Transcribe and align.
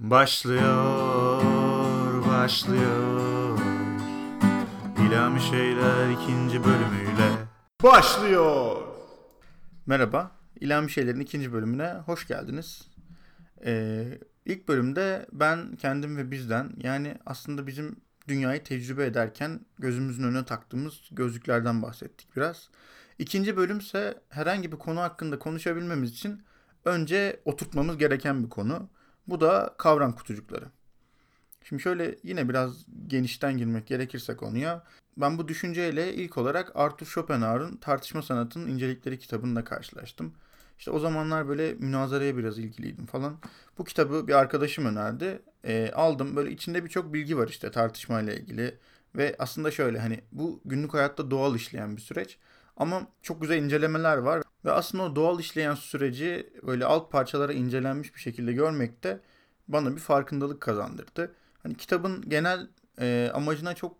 Başlıyor, 0.00 1.42
başlıyor. 2.28 3.58
İlhami 5.06 5.40
Şeyler 5.40 6.10
ikinci 6.10 6.64
bölümüyle 6.64 7.30
başlıyor. 7.82 8.76
Merhaba, 9.86 10.30
İlhami 10.60 10.90
Şeyler'in 10.90 11.20
ikinci 11.20 11.52
bölümüne 11.52 11.92
hoş 11.92 12.26
geldiniz. 12.26 12.88
Ee, 13.64 14.18
ilk 14.44 14.68
bölümde 14.68 15.26
ben 15.32 15.76
kendim 15.76 16.16
ve 16.16 16.30
bizden 16.30 16.70
yani 16.82 17.14
aslında 17.26 17.66
bizim 17.66 17.96
dünyayı 18.28 18.64
tecrübe 18.64 19.06
ederken 19.06 19.60
gözümüzün 19.78 20.24
önüne 20.24 20.44
taktığımız 20.44 21.00
gözlüklerden 21.10 21.82
bahsettik 21.82 22.36
biraz. 22.36 22.68
İkinci 23.18 23.56
bölümse 23.56 24.20
herhangi 24.28 24.72
bir 24.72 24.76
konu 24.76 25.00
hakkında 25.00 25.38
konuşabilmemiz 25.38 26.10
için 26.10 26.42
önce 26.84 27.40
oturtmamız 27.44 27.98
gereken 27.98 28.44
bir 28.44 28.50
konu. 28.50 28.88
Bu 29.28 29.40
da 29.40 29.74
kavram 29.78 30.12
kutucukları. 30.12 30.64
Şimdi 31.64 31.82
şöyle 31.82 32.16
yine 32.22 32.48
biraz 32.48 32.86
genişten 33.06 33.58
girmek 33.58 33.86
gerekirse 33.86 34.36
konuya. 34.36 34.84
Ben 35.16 35.38
bu 35.38 35.48
düşünceyle 35.48 36.14
ilk 36.14 36.38
olarak 36.38 36.72
Arthur 36.74 37.06
Schopenhauer'ın 37.06 37.76
Tartışma 37.76 38.22
Sanatının 38.22 38.68
İncelikleri 38.68 39.18
kitabında 39.18 39.64
karşılaştım. 39.64 40.34
İşte 40.78 40.90
o 40.90 40.98
zamanlar 40.98 41.48
böyle 41.48 41.74
münazaraya 41.74 42.36
biraz 42.36 42.58
ilgiliydim 42.58 43.06
falan. 43.06 43.38
Bu 43.78 43.84
kitabı 43.84 44.28
bir 44.28 44.34
arkadaşım 44.34 44.86
önerdi. 44.86 45.42
E, 45.64 45.90
aldım. 45.90 46.36
Böyle 46.36 46.50
içinde 46.50 46.84
birçok 46.84 47.12
bilgi 47.12 47.38
var 47.38 47.48
işte 47.48 47.70
tartışmayla 47.70 48.34
ilgili. 48.34 48.78
Ve 49.16 49.36
aslında 49.38 49.70
şöyle 49.70 49.98
hani 49.98 50.20
bu 50.32 50.60
günlük 50.64 50.94
hayatta 50.94 51.30
doğal 51.30 51.54
işleyen 51.54 51.96
bir 51.96 52.02
süreç. 52.02 52.38
Ama 52.76 53.06
çok 53.22 53.40
güzel 53.40 53.62
incelemeler 53.62 54.16
var. 54.16 54.42
Ve 54.64 54.72
aslında 54.72 55.04
o 55.04 55.16
doğal 55.16 55.40
işleyen 55.40 55.74
süreci 55.74 56.52
böyle 56.66 56.84
alt 56.84 57.12
parçalara 57.12 57.52
incelenmiş 57.52 58.14
bir 58.14 58.20
şekilde 58.20 58.52
görmek 58.52 59.04
de 59.04 59.20
bana 59.68 59.96
bir 59.96 60.00
farkındalık 60.00 60.60
kazandırdı. 60.60 61.34
Hani 61.62 61.76
kitabın 61.76 62.28
genel 62.28 62.68
e, 63.00 63.30
amacına 63.34 63.74
çok 63.74 63.96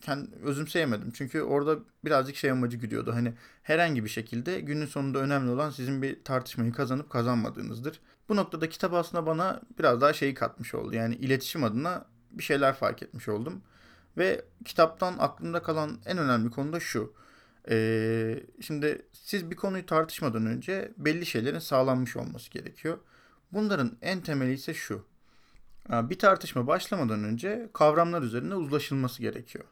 kendi 0.00 0.36
özümseyemedim. 0.42 1.10
Çünkü 1.10 1.42
orada 1.42 1.78
birazcık 2.04 2.36
şey 2.36 2.50
amacı 2.50 2.76
gidiyordu. 2.76 3.12
Hani 3.14 3.34
herhangi 3.62 4.04
bir 4.04 4.08
şekilde 4.08 4.60
günün 4.60 4.86
sonunda 4.86 5.18
önemli 5.18 5.50
olan 5.50 5.70
sizin 5.70 6.02
bir 6.02 6.24
tartışmayı 6.24 6.72
kazanıp 6.72 7.10
kazanmadığınızdır. 7.10 8.00
Bu 8.28 8.36
noktada 8.36 8.68
kitap 8.68 8.94
aslında 8.94 9.26
bana 9.26 9.60
biraz 9.78 10.00
daha 10.00 10.12
şeyi 10.12 10.34
katmış 10.34 10.74
oldu. 10.74 10.94
Yani 10.94 11.14
iletişim 11.14 11.64
adına 11.64 12.04
bir 12.30 12.42
şeyler 12.42 12.74
fark 12.74 13.02
etmiş 13.02 13.28
oldum. 13.28 13.62
Ve 14.18 14.44
kitaptan 14.64 15.14
aklımda 15.18 15.62
kalan 15.62 15.98
en 16.06 16.18
önemli 16.18 16.50
konu 16.50 16.72
da 16.72 16.80
şu. 16.80 17.12
Ee, 17.68 18.42
şimdi 18.60 19.02
siz 19.12 19.50
bir 19.50 19.56
konuyu 19.56 19.86
tartışmadan 19.86 20.46
önce 20.46 20.92
belli 20.96 21.26
şeylerin 21.26 21.58
sağlanmış 21.58 22.16
olması 22.16 22.50
gerekiyor. 22.50 22.98
Bunların 23.52 23.98
en 24.02 24.20
temeli 24.20 24.52
ise 24.52 24.74
şu. 24.74 25.04
Bir 25.88 26.18
tartışma 26.18 26.66
başlamadan 26.66 27.24
önce 27.24 27.70
kavramlar 27.72 28.22
üzerinde 28.22 28.54
uzlaşılması 28.54 29.22
gerekiyor. 29.22 29.64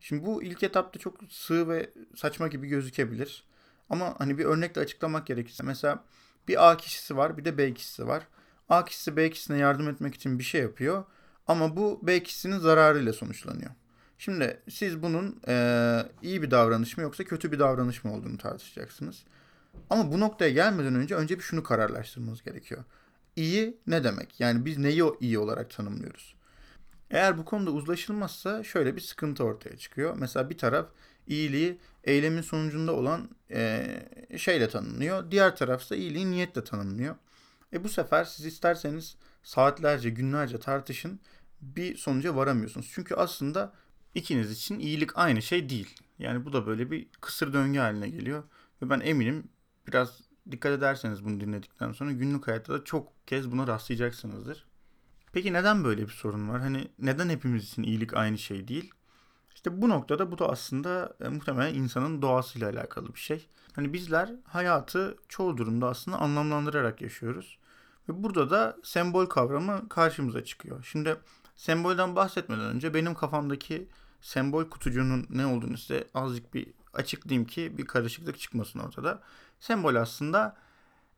Şimdi 0.00 0.26
bu 0.26 0.42
ilk 0.42 0.62
etapta 0.62 0.98
çok 0.98 1.18
sığ 1.30 1.68
ve 1.68 1.90
saçma 2.14 2.48
gibi 2.48 2.68
gözükebilir. 2.68 3.44
Ama 3.90 4.14
hani 4.18 4.38
bir 4.38 4.44
örnekle 4.44 4.80
açıklamak 4.80 5.26
gerekirse 5.26 5.62
mesela 5.62 6.04
bir 6.48 6.70
A 6.70 6.76
kişisi 6.76 7.16
var 7.16 7.38
bir 7.38 7.44
de 7.44 7.58
B 7.58 7.74
kişisi 7.74 8.06
var. 8.06 8.28
A 8.68 8.84
kişisi 8.84 9.16
B 9.16 9.30
kişisine 9.30 9.58
yardım 9.58 9.88
etmek 9.88 10.14
için 10.14 10.38
bir 10.38 10.44
şey 10.44 10.60
yapıyor 10.62 11.04
ama 11.46 11.76
bu 11.76 12.00
B 12.02 12.22
kişisinin 12.22 12.58
zararıyla 12.58 13.12
sonuçlanıyor. 13.12 13.70
Şimdi 14.18 14.60
siz 14.68 15.02
bunun 15.02 15.40
e, 15.48 16.02
iyi 16.22 16.42
bir 16.42 16.50
davranış 16.50 16.96
mı 16.96 17.02
yoksa 17.02 17.24
kötü 17.24 17.52
bir 17.52 17.58
davranış 17.58 18.04
mı 18.04 18.14
olduğunu 18.14 18.38
tartışacaksınız. 18.38 19.24
Ama 19.90 20.12
bu 20.12 20.20
noktaya 20.20 20.50
gelmeden 20.50 20.94
önce 20.94 21.14
önce 21.14 21.36
bir 21.36 21.42
şunu 21.42 21.62
kararlaştırmamız 21.62 22.42
gerekiyor. 22.42 22.84
İyi 23.36 23.76
ne 23.86 24.04
demek? 24.04 24.40
Yani 24.40 24.64
biz 24.64 24.78
neyi 24.78 25.02
iyi 25.20 25.38
olarak 25.38 25.70
tanımlıyoruz? 25.70 26.34
Eğer 27.10 27.38
bu 27.38 27.44
konuda 27.44 27.70
uzlaşılmazsa 27.70 28.64
şöyle 28.64 28.96
bir 28.96 29.00
sıkıntı 29.00 29.44
ortaya 29.44 29.76
çıkıyor. 29.76 30.16
Mesela 30.18 30.50
bir 30.50 30.58
taraf 30.58 30.86
iyiliği 31.26 31.78
eylemin 32.04 32.42
sonucunda 32.42 32.92
olan 32.92 33.28
e, 33.50 33.86
şeyle 34.36 34.68
tanımlıyor. 34.68 35.30
Diğer 35.30 35.56
tarafsa 35.56 35.96
iyiliği 35.96 36.30
niyetle 36.30 36.64
tanımlıyor. 36.64 37.16
E 37.72 37.84
bu 37.84 37.88
sefer 37.88 38.24
siz 38.24 38.46
isterseniz 38.46 39.16
saatlerce, 39.42 40.10
günlerce 40.10 40.58
tartışın 40.58 41.20
bir 41.60 41.96
sonuca 41.96 42.36
varamıyorsunuz. 42.36 42.90
Çünkü 42.94 43.14
aslında 43.14 43.72
ikiniz 44.16 44.50
için 44.50 44.78
iyilik 44.78 45.18
aynı 45.18 45.42
şey 45.42 45.68
değil. 45.68 45.94
Yani 46.18 46.44
bu 46.44 46.52
da 46.52 46.66
böyle 46.66 46.90
bir 46.90 47.08
kısır 47.20 47.52
döngü 47.52 47.78
haline 47.78 48.08
geliyor. 48.08 48.42
Ve 48.82 48.90
ben 48.90 49.00
eminim 49.00 49.48
biraz 49.86 50.20
dikkat 50.50 50.72
ederseniz 50.72 51.24
bunu 51.24 51.40
dinledikten 51.40 51.92
sonra 51.92 52.12
günlük 52.12 52.48
hayatta 52.48 52.72
da 52.72 52.84
çok 52.84 53.26
kez 53.26 53.52
buna 53.52 53.66
rastlayacaksınızdır. 53.66 54.66
Peki 55.32 55.52
neden 55.52 55.84
böyle 55.84 56.02
bir 56.02 56.12
sorun 56.12 56.48
var? 56.48 56.60
Hani 56.60 56.88
neden 56.98 57.28
hepimiz 57.28 57.64
için 57.64 57.82
iyilik 57.82 58.14
aynı 58.14 58.38
şey 58.38 58.68
değil? 58.68 58.92
İşte 59.54 59.82
bu 59.82 59.88
noktada 59.88 60.32
bu 60.32 60.38
da 60.38 60.48
aslında 60.48 61.16
e, 61.20 61.28
muhtemelen 61.28 61.74
insanın 61.74 62.22
doğasıyla 62.22 62.70
alakalı 62.70 63.14
bir 63.14 63.20
şey. 63.20 63.48
Hani 63.72 63.92
bizler 63.92 64.32
hayatı 64.44 65.16
çoğu 65.28 65.56
durumda 65.56 65.88
aslında 65.88 66.18
anlamlandırarak 66.18 67.02
yaşıyoruz. 67.02 67.58
Ve 68.08 68.22
burada 68.22 68.50
da 68.50 68.76
sembol 68.82 69.26
kavramı 69.26 69.88
karşımıza 69.88 70.44
çıkıyor. 70.44 70.84
Şimdi 70.84 71.16
sembolden 71.56 72.16
bahsetmeden 72.16 72.64
önce 72.64 72.94
benim 72.94 73.14
kafamdaki 73.14 73.88
sembol 74.20 74.64
kutucuğunun 74.64 75.26
ne 75.30 75.46
olduğunu 75.46 75.78
size 75.78 76.08
azıcık 76.14 76.54
bir 76.54 76.66
açıklayayım 76.94 77.46
ki 77.46 77.78
bir 77.78 77.86
karışıklık 77.86 78.38
çıkmasın 78.38 78.78
ortada. 78.78 79.22
Sembol 79.60 79.94
aslında 79.94 80.56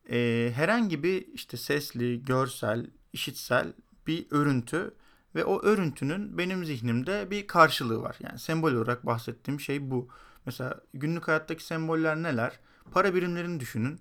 e, 0.09 0.51
herhangi 0.55 1.03
bir 1.03 1.27
işte 1.27 1.57
sesli, 1.57 2.25
görsel, 2.25 2.87
işitsel 3.13 3.73
bir 4.07 4.27
örüntü 4.31 4.93
ve 5.35 5.45
o 5.45 5.61
örüntünün 5.61 6.37
benim 6.37 6.65
zihnimde 6.65 7.31
bir 7.31 7.47
karşılığı 7.47 8.01
var. 8.01 8.17
Yani 8.19 8.39
sembol 8.39 8.73
olarak 8.73 9.05
bahsettiğim 9.05 9.59
şey 9.59 9.91
bu. 9.91 10.09
Mesela 10.45 10.81
günlük 10.93 11.27
hayattaki 11.27 11.63
semboller 11.63 12.23
neler? 12.23 12.59
Para 12.91 13.15
birimlerini 13.15 13.59
düşünün. 13.59 13.99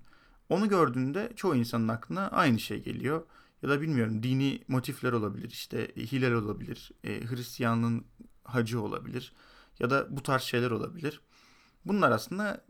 Onu 0.48 0.68
gördüğünde 0.68 1.32
çoğu 1.36 1.56
insanın 1.56 1.88
aklına 1.88 2.28
aynı 2.28 2.60
şey 2.60 2.82
geliyor. 2.82 3.22
Ya 3.62 3.68
da 3.68 3.80
bilmiyorum 3.80 4.22
dini 4.22 4.62
motifler 4.68 5.12
olabilir. 5.12 5.50
İşte 5.50 5.88
hilal 5.96 6.32
olabilir. 6.32 6.92
E, 7.04 7.26
Hristiyanlığın 7.26 8.04
hacı 8.44 8.82
olabilir. 8.82 9.32
Ya 9.78 9.90
da 9.90 10.16
bu 10.16 10.22
tarz 10.22 10.42
şeyler 10.42 10.70
olabilir. 10.70 11.20
Bunlar 11.84 12.10
aslında 12.10 12.64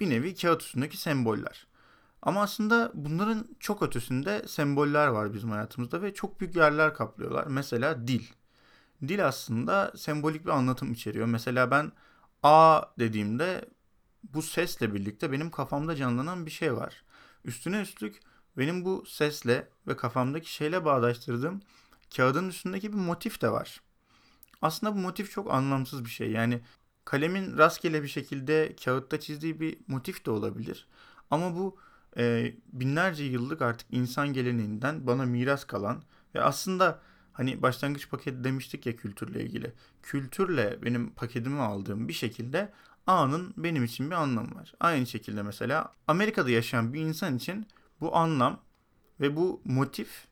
bir 0.00 0.10
nevi 0.10 0.34
kağıt 0.34 0.62
üstündeki 0.62 0.96
semboller. 0.96 1.66
Ama 2.22 2.42
aslında 2.42 2.90
bunların 2.94 3.48
çok 3.60 3.82
ötesinde 3.82 4.48
semboller 4.48 5.06
var 5.06 5.34
bizim 5.34 5.50
hayatımızda 5.50 6.02
ve 6.02 6.14
çok 6.14 6.40
büyük 6.40 6.56
yerler 6.56 6.94
kaplıyorlar. 6.94 7.46
Mesela 7.46 8.08
dil. 8.08 8.24
Dil 9.08 9.26
aslında 9.26 9.92
sembolik 9.96 10.44
bir 10.44 10.50
anlatım 10.50 10.92
içeriyor. 10.92 11.26
Mesela 11.26 11.70
ben 11.70 11.92
A 12.42 12.82
dediğimde 12.98 13.68
bu 14.34 14.42
sesle 14.42 14.94
birlikte 14.94 15.32
benim 15.32 15.50
kafamda 15.50 15.96
canlanan 15.96 16.46
bir 16.46 16.50
şey 16.50 16.76
var. 16.76 17.04
Üstüne 17.44 17.80
üstlük 17.80 18.20
benim 18.58 18.84
bu 18.84 19.04
sesle 19.06 19.68
ve 19.86 19.96
kafamdaki 19.96 20.52
şeyle 20.54 20.84
bağdaştırdığım 20.84 21.62
kağıdın 22.16 22.48
üstündeki 22.48 22.92
bir 22.92 22.98
motif 22.98 23.40
de 23.42 23.50
var. 23.50 23.80
Aslında 24.62 24.94
bu 24.94 24.98
motif 24.98 25.30
çok 25.30 25.52
anlamsız 25.52 26.04
bir 26.04 26.10
şey. 26.10 26.30
Yani 26.30 26.60
kalemin 27.04 27.58
rastgele 27.58 28.02
bir 28.02 28.08
şekilde 28.08 28.76
kağıtta 28.84 29.20
çizdiği 29.20 29.60
bir 29.60 29.78
motif 29.88 30.26
de 30.26 30.30
olabilir. 30.30 30.88
Ama 31.30 31.56
bu 31.56 31.78
e, 32.16 32.54
binlerce 32.72 33.24
yıllık 33.24 33.62
artık 33.62 33.88
insan 33.90 34.32
geleneğinden 34.32 35.06
bana 35.06 35.24
miras 35.24 35.64
kalan 35.64 36.02
ve 36.34 36.42
aslında 36.42 37.00
hani 37.32 37.62
başlangıç 37.62 38.10
paketi 38.10 38.44
demiştik 38.44 38.86
ya 38.86 38.96
kültürle 38.96 39.42
ilgili. 39.44 39.72
Kültürle 40.02 40.78
benim 40.82 41.10
paketimi 41.10 41.60
aldığım 41.60 42.08
bir 42.08 42.12
şekilde 42.12 42.72
A'nın 43.06 43.54
benim 43.56 43.84
için 43.84 44.10
bir 44.10 44.16
anlamı 44.16 44.54
var. 44.54 44.74
Aynı 44.80 45.06
şekilde 45.06 45.42
mesela 45.42 45.92
Amerika'da 46.06 46.50
yaşayan 46.50 46.92
bir 46.92 47.00
insan 47.00 47.36
için 47.36 47.66
bu 48.04 48.16
anlam 48.16 48.60
ve 49.20 49.36
bu 49.36 49.62
motif 49.64 50.26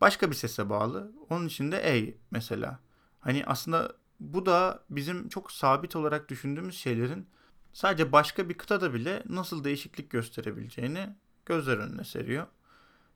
başka 0.00 0.30
bir 0.30 0.36
sese 0.36 0.70
bağlı. 0.70 1.12
Onun 1.30 1.46
için 1.46 1.72
de 1.72 1.76
A 1.76 1.94
mesela. 2.30 2.78
Hani 3.20 3.44
aslında 3.46 3.92
bu 4.20 4.46
da 4.46 4.82
bizim 4.90 5.28
çok 5.28 5.52
sabit 5.52 5.96
olarak 5.96 6.28
düşündüğümüz 6.28 6.76
şeylerin 6.76 7.26
sadece 7.72 8.12
başka 8.12 8.48
bir 8.48 8.54
kıtada 8.54 8.94
bile 8.94 9.22
nasıl 9.28 9.64
değişiklik 9.64 10.10
gösterebileceğini 10.10 11.08
gözler 11.46 11.78
önüne 11.78 12.04
seriyor. 12.04 12.46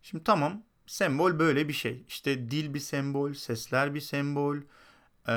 Şimdi 0.02 0.24
tamam 0.24 0.62
sembol 0.86 1.38
böyle 1.38 1.68
bir 1.68 1.72
şey. 1.72 2.04
İşte 2.08 2.50
dil 2.50 2.74
bir 2.74 2.80
sembol, 2.80 3.32
sesler 3.32 3.94
bir 3.94 4.00
sembol. 4.00 4.56
Ee, 5.28 5.32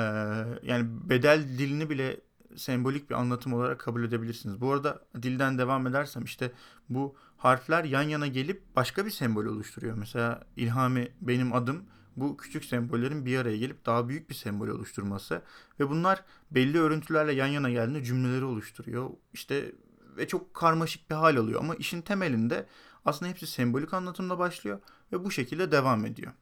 yani 0.62 0.86
bedel 1.10 1.42
dilini 1.58 1.90
bile 1.90 2.20
sembolik 2.56 3.10
bir 3.10 3.14
anlatım 3.14 3.52
olarak 3.52 3.80
kabul 3.80 4.04
edebilirsiniz. 4.04 4.60
Bu 4.60 4.72
arada 4.72 5.04
dilden 5.22 5.58
devam 5.58 5.86
edersem 5.86 6.24
işte 6.24 6.52
bu 6.88 7.16
harfler 7.36 7.84
yan 7.84 8.02
yana 8.02 8.26
gelip 8.26 8.76
başka 8.76 9.06
bir 9.06 9.10
sembol 9.10 9.44
oluşturuyor. 9.44 9.96
Mesela 9.96 10.44
ilhami 10.56 11.08
benim 11.20 11.52
adım 11.52 11.84
bu 12.16 12.36
küçük 12.36 12.64
sembollerin 12.64 13.26
bir 13.26 13.38
araya 13.38 13.56
gelip 13.56 13.86
daha 13.86 14.08
büyük 14.08 14.30
bir 14.30 14.34
sembol 14.34 14.68
oluşturması 14.68 15.42
ve 15.80 15.90
bunlar 15.90 16.24
belli 16.50 16.78
örüntülerle 16.78 17.32
yan 17.32 17.46
yana 17.46 17.70
geldiğinde 17.70 18.04
cümleleri 18.04 18.44
oluşturuyor. 18.44 19.10
İşte 19.32 19.72
ve 20.16 20.28
çok 20.28 20.54
karmaşık 20.54 21.10
bir 21.10 21.14
hal 21.14 21.36
alıyor 21.36 21.60
ama 21.60 21.74
işin 21.74 22.02
temelinde 22.02 22.66
aslında 23.04 23.30
hepsi 23.30 23.46
sembolik 23.46 23.94
anlatımda 23.94 24.38
başlıyor 24.38 24.80
ve 25.12 25.24
bu 25.24 25.30
şekilde 25.30 25.72
devam 25.72 26.06
ediyor. 26.06 26.32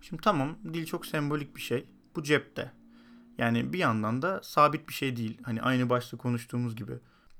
Şimdi 0.00 0.22
tamam 0.22 0.58
dil 0.74 0.86
çok 0.86 1.06
sembolik 1.06 1.56
bir 1.56 1.60
şey. 1.60 1.86
Bu 2.16 2.22
cepte. 2.22 2.72
Yani 3.38 3.72
bir 3.72 3.78
yandan 3.78 4.22
da 4.22 4.40
sabit 4.42 4.88
bir 4.88 4.94
şey 4.94 5.16
değil. 5.16 5.38
Hani 5.42 5.62
aynı 5.62 5.90
başta 5.90 6.16
konuştuğumuz 6.16 6.76
gibi. 6.76 6.92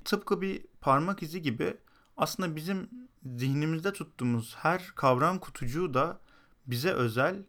Tıpkı 0.05 0.41
bir 0.41 0.65
parmak 0.81 1.23
izi 1.23 1.43
gibi 1.43 1.77
aslında 2.17 2.57
bizim 2.57 2.89
zihnimizde 3.37 3.93
tuttuğumuz 3.93 4.57
her 4.59 4.93
kavram 4.95 5.39
kutucuğu 5.39 5.95
da 5.95 6.21
bize 6.67 6.91
özel 6.91 7.43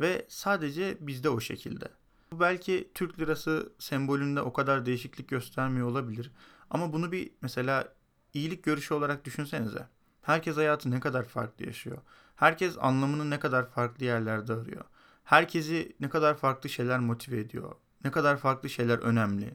ve 0.00 0.26
sadece 0.28 0.96
bizde 1.00 1.28
o 1.28 1.40
şekilde. 1.40 1.88
Bu 2.32 2.40
belki 2.40 2.90
Türk 2.94 3.20
lirası 3.20 3.72
sembolünde 3.78 4.40
o 4.40 4.52
kadar 4.52 4.86
değişiklik 4.86 5.28
göstermiyor 5.28 5.88
olabilir. 5.88 6.30
Ama 6.70 6.92
bunu 6.92 7.12
bir 7.12 7.30
mesela 7.42 7.94
iyilik 8.34 8.64
görüşü 8.64 8.94
olarak 8.94 9.24
düşünsenize. 9.24 9.86
Herkes 10.22 10.56
hayatı 10.56 10.90
ne 10.90 11.00
kadar 11.00 11.24
farklı 11.24 11.66
yaşıyor. 11.66 11.98
Herkes 12.36 12.76
anlamını 12.80 13.30
ne 13.30 13.40
kadar 13.40 13.70
farklı 13.70 14.04
yerlerde 14.04 14.52
arıyor. 14.52 14.84
Herkesi 15.24 15.96
ne 16.00 16.08
kadar 16.08 16.36
farklı 16.36 16.68
şeyler 16.68 16.98
motive 16.98 17.40
ediyor. 17.40 17.74
Ne 18.04 18.10
kadar 18.10 18.36
farklı 18.36 18.70
şeyler 18.70 18.98
önemli. 18.98 19.54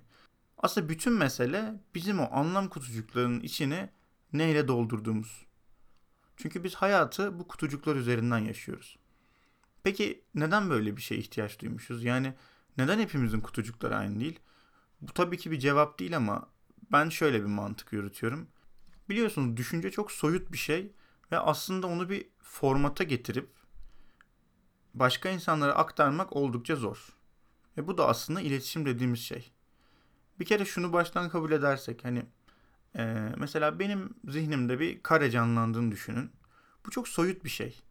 Aslında 0.58 0.90
bütün 0.90 1.14
mesele 1.14 1.74
bizim 1.96 2.20
o 2.20 2.30
anlam 2.32 2.70
kutucuklarının 2.70 3.40
içini 3.40 3.90
neyle 4.34 4.68
doldurduğumuz. 4.68 5.46
Çünkü 6.38 6.64
biz 6.64 6.76
hayatı 6.76 7.40
bu 7.40 7.48
kutucuklar 7.48 7.96
üzerinden 7.96 8.38
yaşıyoruz. 8.38 8.98
Peki 9.84 10.24
neden 10.36 10.70
böyle 10.70 10.98
bir 10.98 11.02
şeye 11.02 11.18
ihtiyaç 11.18 11.60
duymuşuz? 11.60 12.04
Yani 12.04 12.34
neden 12.78 13.00
hepimizin 13.00 13.42
kutucukları 13.42 13.96
aynı 13.96 14.20
değil? 14.20 14.40
Bu 15.02 15.14
tabii 15.14 15.38
ki 15.38 15.52
bir 15.52 15.60
cevap 15.60 16.00
değil 16.00 16.18
ama 16.18 16.50
ben 16.92 17.10
şöyle 17.10 17.42
bir 17.42 17.50
mantık 17.50 17.94
yürütüyorum. 17.94 18.48
Biliyorsunuz 19.10 19.58
düşünce 19.58 19.92
çok 19.92 20.12
soyut 20.12 20.52
bir 20.52 20.58
şey 20.58 20.92
ve 21.32 21.40
aslında 21.40 21.88
onu 21.88 22.10
bir 22.10 22.28
formata 22.42 23.04
getirip 23.04 23.50
başka 24.94 25.30
insanlara 25.30 25.74
aktarmak 25.76 26.36
oldukça 26.36 26.76
zor. 26.76 27.16
Ve 27.78 27.88
bu 27.88 27.98
da 27.98 28.08
aslında 28.08 28.42
iletişim 28.42 28.86
dediğimiz 28.86 29.20
şey. 29.20 29.52
Bir 30.40 30.46
kere 30.46 30.66
şunu 30.66 30.94
baştan 30.94 31.30
kabul 31.30 31.52
edersek 31.52 32.06
hani 32.06 32.26
e, 32.96 33.34
mesela 33.38 33.80
benim 33.80 34.14
zihnimde 34.28 34.80
bir 34.80 35.04
kare 35.04 35.32
canlandığını 35.32 35.92
düşünün. 35.92 36.32
Bu 36.86 36.92
çok 36.92 37.08
soyut 37.08 37.44
bir 37.44 37.50
şey. 37.50 37.82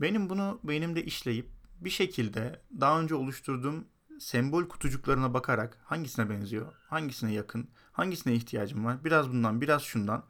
Benim 0.00 0.30
bunu 0.30 0.60
beynimde 0.64 1.04
işleyip 1.04 1.48
bir 1.80 1.90
şekilde 1.90 2.60
daha 2.80 3.00
önce 3.00 3.14
oluşturduğum 3.14 3.84
sembol 4.18 4.64
kutucuklarına 4.64 5.34
bakarak 5.34 5.78
hangisine 5.84 6.30
benziyor, 6.30 6.72
hangisine 6.88 7.32
yakın, 7.32 7.68
hangisine 7.92 8.34
ihtiyacım 8.34 8.84
var, 8.84 9.04
biraz 9.04 9.28
bundan, 9.28 9.60
biraz 9.60 9.82
şundan. 9.82 10.24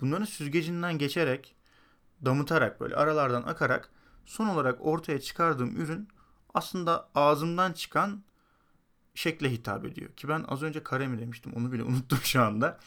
Bunların 0.00 0.24
süzgecinden 0.24 0.98
geçerek, 0.98 1.56
damıtarak 2.24 2.80
böyle 2.80 2.96
aralardan 2.96 3.42
akarak 3.42 3.90
son 4.26 4.48
olarak 4.48 4.86
ortaya 4.86 5.20
çıkardığım 5.20 5.76
ürün 5.76 6.08
aslında 6.54 7.08
ağzımdan 7.14 7.72
çıkan 7.72 8.22
şekle 9.14 9.52
hitap 9.52 9.84
ediyor. 9.84 10.10
Ki 10.12 10.28
ben 10.28 10.44
az 10.48 10.62
önce 10.62 10.82
kare 10.82 11.08
mi 11.08 11.18
demiştim 11.18 11.52
onu 11.52 11.72
bile 11.72 11.82
unuttum 11.90 12.18
şu 12.22 12.42
anda. 12.42 12.78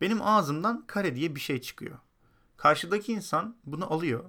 Benim 0.00 0.22
ağzımdan 0.22 0.84
kare 0.86 1.16
diye 1.16 1.34
bir 1.34 1.40
şey 1.40 1.60
çıkıyor. 1.60 1.98
Karşıdaki 2.56 3.12
insan 3.12 3.56
bunu 3.64 3.92
alıyor. 3.92 4.24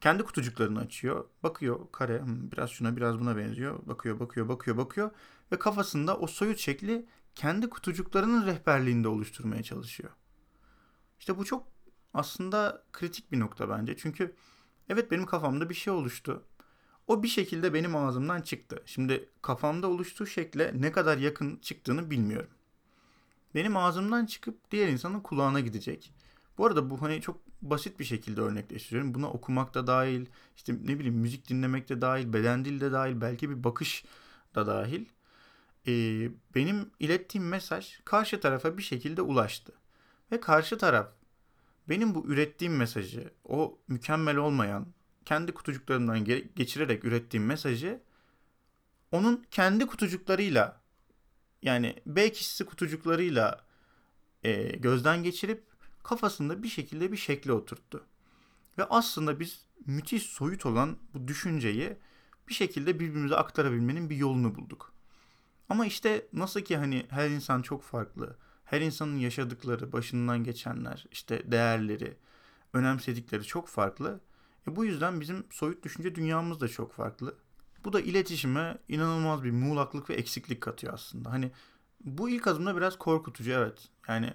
Kendi 0.00 0.22
kutucuklarını 0.22 0.80
açıyor. 0.80 1.24
Bakıyor 1.42 1.80
kare 1.92 2.22
hmm, 2.22 2.50
biraz 2.52 2.70
şuna 2.70 2.96
biraz 2.96 3.20
buna 3.20 3.36
benziyor. 3.36 3.86
Bakıyor 3.86 4.20
bakıyor 4.20 4.48
bakıyor 4.48 4.76
bakıyor. 4.76 5.10
Ve 5.52 5.58
kafasında 5.58 6.16
o 6.16 6.26
soyut 6.26 6.58
şekli 6.58 7.06
kendi 7.34 7.68
kutucuklarının 7.68 8.46
rehberliğinde 8.46 9.08
oluşturmaya 9.08 9.62
çalışıyor. 9.62 10.10
İşte 11.18 11.38
bu 11.38 11.44
çok 11.44 11.66
aslında 12.14 12.84
kritik 12.92 13.32
bir 13.32 13.40
nokta 13.40 13.68
bence. 13.68 13.96
Çünkü 13.96 14.36
evet 14.88 15.10
benim 15.10 15.26
kafamda 15.26 15.70
bir 15.70 15.74
şey 15.74 15.92
oluştu. 15.92 16.44
O 17.06 17.22
bir 17.22 17.28
şekilde 17.28 17.74
benim 17.74 17.96
ağzımdan 17.96 18.40
çıktı. 18.40 18.82
Şimdi 18.86 19.28
kafamda 19.42 19.86
oluştuğu 19.86 20.26
şekle 20.26 20.72
ne 20.74 20.92
kadar 20.92 21.18
yakın 21.18 21.56
çıktığını 21.56 22.10
bilmiyorum. 22.10 22.50
Benim 23.54 23.76
ağzımdan 23.76 24.26
çıkıp 24.26 24.70
diğer 24.70 24.88
insanın 24.88 25.20
kulağına 25.20 25.60
gidecek. 25.60 26.12
Bu 26.58 26.66
arada 26.66 26.90
bu 26.90 27.02
hani 27.02 27.20
çok 27.20 27.40
basit 27.62 28.00
bir 28.00 28.04
şekilde 28.04 28.40
örnekleştiriyorum. 28.40 29.14
Buna 29.14 29.30
okumak 29.30 29.74
da 29.74 29.86
dahil, 29.86 30.26
işte 30.56 30.74
ne 30.84 30.98
bileyim 30.98 31.14
müzik 31.14 31.48
dinlemek 31.48 31.88
de 31.88 32.00
dahil, 32.00 32.32
beden 32.32 32.64
dil 32.64 32.80
de 32.80 32.92
dahil, 32.92 33.20
belki 33.20 33.50
bir 33.50 33.64
bakış 33.64 34.04
da 34.54 34.66
dahil. 34.66 35.04
Ee, 35.86 36.30
benim 36.54 36.90
ilettiğim 37.00 37.48
mesaj 37.48 38.00
karşı 38.04 38.40
tarafa 38.40 38.78
bir 38.78 38.82
şekilde 38.82 39.22
ulaştı. 39.22 39.72
Ve 40.32 40.40
karşı 40.40 40.78
taraf 40.78 41.08
benim 41.88 42.14
bu 42.14 42.26
ürettiğim 42.26 42.76
mesajı, 42.76 43.30
o 43.44 43.78
mükemmel 43.88 44.36
olmayan, 44.36 44.86
kendi 45.24 45.52
kutucuklarımdan 45.52 46.24
geçirerek 46.56 47.04
ürettiğim 47.04 47.46
mesajı 47.46 48.00
onun 49.12 49.44
kendi 49.50 49.86
kutucuklarıyla 49.86 50.80
yani 51.62 51.96
B 52.06 52.32
kişisi 52.32 52.64
kutucuklarıyla 52.64 53.64
e, 54.42 54.76
gözden 54.76 55.22
geçirip 55.22 55.64
kafasında 56.02 56.62
bir 56.62 56.68
şekilde 56.68 57.12
bir 57.12 57.16
şekle 57.16 57.52
oturttu. 57.52 58.06
Ve 58.78 58.84
aslında 58.84 59.40
biz 59.40 59.66
müthiş 59.86 60.22
soyut 60.22 60.66
olan 60.66 60.98
bu 61.14 61.28
düşünceyi 61.28 61.96
bir 62.48 62.54
şekilde 62.54 63.00
birbirimize 63.00 63.36
aktarabilmenin 63.36 64.10
bir 64.10 64.16
yolunu 64.16 64.54
bulduk. 64.54 64.92
Ama 65.68 65.86
işte 65.86 66.26
nasıl 66.32 66.60
ki 66.60 66.76
hani 66.76 67.06
her 67.10 67.30
insan 67.30 67.62
çok 67.62 67.82
farklı. 67.82 68.36
Her 68.64 68.80
insanın 68.80 69.16
yaşadıkları, 69.16 69.92
başından 69.92 70.44
geçenler, 70.44 71.06
işte 71.10 71.52
değerleri, 71.52 72.16
önemsedikleri 72.72 73.44
çok 73.44 73.68
farklı. 73.68 74.20
E 74.68 74.76
bu 74.76 74.84
yüzden 74.84 75.20
bizim 75.20 75.44
soyut 75.50 75.84
düşünce 75.84 76.14
dünyamız 76.14 76.60
da 76.60 76.68
çok 76.68 76.92
farklı. 76.92 77.34
Bu 77.84 77.92
da 77.92 78.00
iletişime 78.00 78.78
inanılmaz 78.88 79.44
bir 79.44 79.50
muğlaklık 79.50 80.10
ve 80.10 80.14
eksiklik 80.14 80.60
katıyor 80.60 80.94
aslında. 80.94 81.30
Hani 81.30 81.50
bu 82.04 82.30
ilk 82.30 82.46
adımda 82.46 82.76
biraz 82.76 82.98
korkutucu 82.98 83.50
evet. 83.50 83.88
Yani 84.08 84.34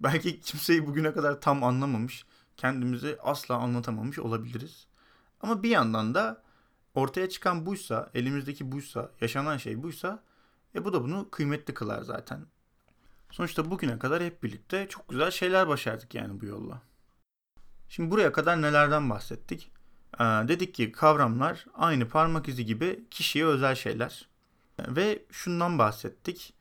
belki 0.00 0.40
kimseyi 0.40 0.86
bugüne 0.86 1.12
kadar 1.12 1.40
tam 1.40 1.64
anlamamış, 1.64 2.24
kendimizi 2.56 3.18
asla 3.22 3.56
anlatamamış 3.56 4.18
olabiliriz. 4.18 4.86
Ama 5.40 5.62
bir 5.62 5.70
yandan 5.70 6.14
da 6.14 6.42
ortaya 6.94 7.28
çıkan 7.28 7.66
buysa, 7.66 8.10
elimizdeki 8.14 8.72
buysa, 8.72 9.10
yaşanan 9.20 9.56
şey 9.56 9.82
buysa 9.82 10.22
e 10.74 10.84
bu 10.84 10.92
da 10.92 11.02
bunu 11.02 11.30
kıymetli 11.30 11.74
kılar 11.74 12.02
zaten. 12.02 12.46
Sonuçta 13.30 13.70
bugüne 13.70 13.98
kadar 13.98 14.22
hep 14.22 14.42
birlikte 14.42 14.88
çok 14.88 15.08
güzel 15.08 15.30
şeyler 15.30 15.68
başardık 15.68 16.14
yani 16.14 16.40
bu 16.40 16.46
yolla. 16.46 16.82
Şimdi 17.88 18.10
buraya 18.10 18.32
kadar 18.32 18.62
nelerden 18.62 19.10
bahsettik? 19.10 19.72
Ee, 20.14 20.24
dedik 20.24 20.74
ki 20.74 20.92
kavramlar 20.92 21.66
aynı 21.74 22.08
parmak 22.08 22.48
izi 22.48 22.64
gibi 22.64 23.04
kişiye 23.10 23.46
özel 23.46 23.74
şeyler. 23.74 24.28
Ve 24.88 25.24
şundan 25.30 25.78
bahsettik. 25.78 26.54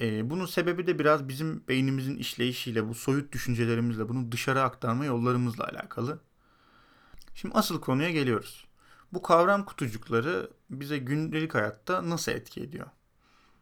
Ee, 0.00 0.30
bunun 0.30 0.46
sebebi 0.46 0.86
de 0.86 0.98
biraz 0.98 1.28
bizim 1.28 1.68
beynimizin 1.68 2.16
işleyişiyle, 2.16 2.88
bu 2.88 2.94
soyut 2.94 3.32
düşüncelerimizle, 3.32 4.08
bunu 4.08 4.32
dışarı 4.32 4.62
aktarma 4.62 5.04
yollarımızla 5.04 5.64
alakalı. 5.64 6.20
Şimdi 7.34 7.54
asıl 7.54 7.80
konuya 7.80 8.10
geliyoruz. 8.10 8.66
Bu 9.12 9.22
kavram 9.22 9.64
kutucukları 9.64 10.50
bize 10.70 10.98
gündelik 10.98 11.54
hayatta 11.54 12.10
nasıl 12.10 12.32
etki 12.32 12.60
ediyor? 12.60 12.86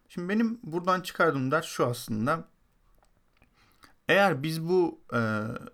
Şimdi 0.09 0.29
benim 0.29 0.61
buradan 0.63 1.01
çıkardığım 1.01 1.51
ders 1.51 1.65
şu 1.67 1.87
aslında. 1.87 2.49
Eğer 4.13 4.43
biz 4.43 4.69
bu 4.69 5.01
e, 5.13 5.19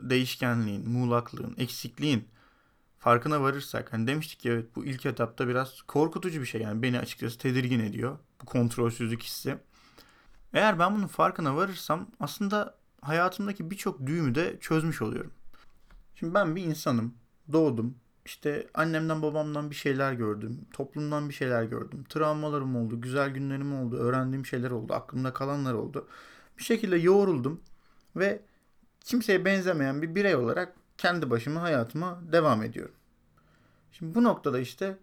değişkenliğin, 0.01 0.89
muğlaklığın, 0.89 1.55
eksikliğin 1.59 2.29
farkına 2.99 3.43
varırsak 3.43 3.93
hani 3.93 4.07
demiştik 4.07 4.45
ya 4.45 4.53
evet 4.53 4.77
bu 4.77 4.85
ilk 4.85 5.07
etapta 5.07 5.49
biraz 5.49 5.83
korkutucu 5.83 6.41
bir 6.41 6.47
şey 6.47 6.61
yani 6.61 6.83
beni 6.83 6.99
açıkçası 6.99 7.39
tedirgin 7.39 7.81
ediyor 7.81 8.19
bu 8.43 8.47
kontrolsüzlük 8.47 9.23
hissi. 9.23 9.59
Eğer 10.53 10.79
ben 10.79 10.97
bunun 10.97 11.07
farkına 11.07 11.57
varırsam 11.57 12.07
aslında 12.21 12.79
hayatımdaki 13.01 13.71
birçok 13.71 14.07
düğümü 14.07 14.35
de 14.35 14.59
çözmüş 14.61 15.03
oluyorum. 15.03 15.33
Şimdi 16.15 16.35
ben 16.35 16.57
bir 16.57 16.63
insanım. 16.63 17.15
Doğdum. 17.53 17.95
İşte 18.25 18.69
annemden 18.75 19.23
babamdan 19.23 19.71
bir 19.71 19.75
şeyler 19.75 20.13
gördüm. 20.13 20.61
Toplumdan 20.73 21.29
bir 21.29 21.35
şeyler 21.35 21.65
gördüm. 21.65 22.05
Travmalarım 22.09 22.77
oldu. 22.77 23.01
Güzel 23.01 23.31
günlerim 23.31 23.75
oldu. 23.75 23.97
Öğrendiğim 23.97 24.47
şeyler 24.47 24.71
oldu. 24.71 24.93
Aklımda 24.95 25.33
kalanlar 25.33 25.75
oldu. 25.75 26.09
Bir 26.59 26.65
şekilde 26.65 26.97
yoğruldum. 26.97 27.61
Ve 28.17 28.41
kimseye 29.01 29.45
benzemeyen 29.45 30.03
bir 30.03 30.15
birey 30.15 30.35
olarak 30.37 30.75
kendi 30.99 31.31
başıma 31.31 31.63
hayatıma 31.63 32.21
devam 32.33 32.63
ediyorum. 32.63 32.95
Şimdi 33.93 34.15
bu 34.15 34.25
noktada 34.25 34.59
işte 34.59 34.99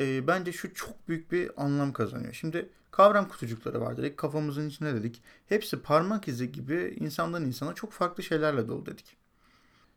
e, 0.00 0.26
bence 0.26 0.52
şu 0.52 0.74
çok 0.74 1.08
büyük 1.08 1.32
bir 1.32 1.64
anlam 1.64 1.92
kazanıyor. 1.92 2.32
Şimdi 2.32 2.68
kavram 2.90 3.28
kutucukları 3.28 3.80
var 3.80 3.96
dedik, 3.96 4.16
kafamızın 4.16 4.68
içinde 4.68 4.94
dedik. 4.94 5.22
Hepsi 5.46 5.82
parmak 5.82 6.28
izi 6.28 6.52
gibi 6.52 6.96
insandan 7.00 7.44
insana 7.44 7.74
çok 7.74 7.92
farklı 7.92 8.22
şeylerle 8.22 8.68
dolu 8.68 8.86
dedik. 8.86 9.16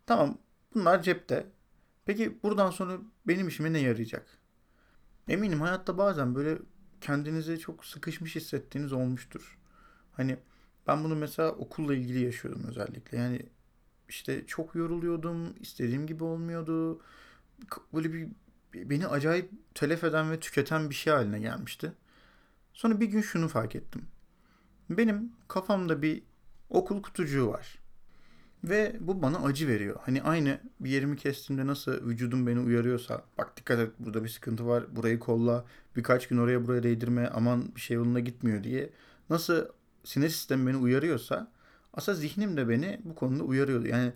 Tamam 0.06 0.38
bunlar 0.74 1.02
cepte. 1.02 1.46
Peki 2.06 2.40
buradan 2.44 2.72
sonra 2.72 2.98
benim 3.28 3.48
işime 3.48 3.74
ne 3.74 3.80
yarayacak? 3.80 4.28
Eminim 5.28 5.62
hayatta 5.62 5.98
bazen 5.98 6.36
böyle 6.36 6.58
kendinizi 7.02 7.60
çok 7.60 7.86
sıkışmış 7.86 8.36
hissettiğiniz 8.36 8.94
olmuştur. 8.94 9.58
Hani 10.12 10.38
ben 10.90 11.04
bunu 11.04 11.16
mesela 11.16 11.52
okulla 11.52 11.96
ilgili 11.96 12.20
yaşıyordum 12.20 12.64
özellikle. 12.68 13.18
Yani 13.18 13.42
işte 14.10 14.48
çok 14.48 14.76
yoruluyordum, 14.76 15.54
istediğim 15.60 16.08
gibi 16.08 16.24
olmuyordu. 16.24 17.02
Böyle 17.94 18.14
bir 18.14 18.28
beni 18.74 19.08
acayip 19.08 19.52
telef 19.76 20.04
eden 20.04 20.32
ve 20.32 20.40
tüketen 20.40 20.90
bir 20.90 20.96
şey 20.96 21.14
haline 21.14 21.40
gelmişti. 21.40 21.94
Sonra 22.74 23.00
bir 23.00 23.06
gün 23.06 23.22
şunu 23.22 23.48
fark 23.48 23.76
ettim. 23.76 24.02
Benim 24.90 25.32
kafamda 25.48 26.02
bir 26.02 26.24
okul 26.70 27.02
kutucuğu 27.02 27.48
var. 27.48 27.80
Ve 28.64 28.96
bu 29.00 29.22
bana 29.22 29.38
acı 29.40 29.68
veriyor. 29.68 30.00
Hani 30.02 30.24
aynı 30.24 30.60
bir 30.80 30.90
yerimi 30.90 31.18
kestiğimde 31.18 31.68
nasıl 31.68 32.08
vücudum 32.08 32.48
beni 32.48 32.60
uyarıyorsa 32.60 33.24
bak 33.38 33.58
dikkat 33.58 33.80
et 33.80 33.92
burada 34.00 34.24
bir 34.24 34.30
sıkıntı 34.30 34.68
var 34.68 34.96
burayı 34.96 35.20
kolla 35.20 35.66
birkaç 35.96 36.28
gün 36.28 36.38
oraya 36.38 36.68
buraya 36.68 36.84
değdirme 36.84 37.28
aman 37.28 37.76
bir 37.76 37.82
şey 37.82 37.96
yoluna 37.96 38.20
gitmiyor 38.20 38.64
diye 38.64 38.90
nasıl 39.30 39.66
sinir 40.10 40.30
sistemi 40.30 40.68
beni 40.68 40.78
uyarıyorsa 40.78 41.52
aslında 41.94 42.18
zihnim 42.18 42.58
de 42.58 42.70
beni 42.70 43.02
bu 43.06 43.16
konuda 43.16 43.44
uyarıyordu. 43.44 43.88
Yani 43.88 44.14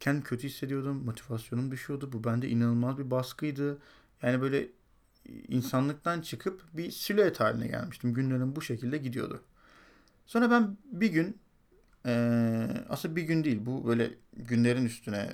kendi 0.00 0.22
kötü 0.24 0.48
hissediyordum 0.48 1.04
motivasyonum 1.04 1.70
düşüyordu 1.70 2.12
bu 2.12 2.24
bende 2.24 2.48
inanılmaz 2.48 2.98
bir 2.98 3.10
baskıydı. 3.10 3.78
Yani 4.22 4.40
böyle 4.40 4.68
insanlıktan 5.48 6.20
çıkıp 6.20 6.62
bir 6.74 6.90
silüet 6.90 7.40
haline 7.40 7.68
gelmiştim. 7.68 8.14
Günlerim 8.14 8.56
bu 8.56 8.62
şekilde 8.62 8.98
gidiyordu. 8.98 9.42
Sonra 10.26 10.50
ben 10.50 10.76
bir 10.92 11.12
gün 11.12 11.40
ee, 12.06 12.68
aslında 12.88 13.16
bir 13.16 13.22
gün 13.22 13.44
değil 13.44 13.66
bu 13.66 13.86
böyle 13.86 14.14
günlerin 14.36 14.84
üstüne 14.84 15.30